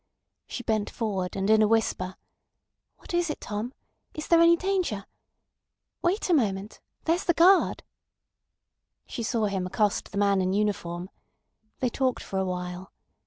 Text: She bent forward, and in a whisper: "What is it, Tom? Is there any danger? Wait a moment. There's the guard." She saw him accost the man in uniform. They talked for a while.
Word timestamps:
She 0.47 0.63
bent 0.63 0.89
forward, 0.89 1.35
and 1.35 1.47
in 1.47 1.61
a 1.61 1.67
whisper: 1.67 2.15
"What 2.97 3.13
is 3.13 3.29
it, 3.29 3.39
Tom? 3.39 3.71
Is 4.15 4.27
there 4.27 4.41
any 4.41 4.55
danger? 4.57 5.05
Wait 6.01 6.27
a 6.27 6.33
moment. 6.33 6.79
There's 7.05 7.25
the 7.25 7.35
guard." 7.35 7.83
She 9.05 9.21
saw 9.21 9.45
him 9.45 9.67
accost 9.67 10.11
the 10.11 10.17
man 10.17 10.41
in 10.41 10.53
uniform. 10.53 11.11
They 11.81 11.89
talked 11.89 12.23
for 12.23 12.39
a 12.39 12.45
while. 12.45 12.91